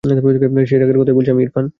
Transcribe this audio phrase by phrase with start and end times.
[0.69, 1.65] সেই রাগের কথায় বলছি, ইরফান।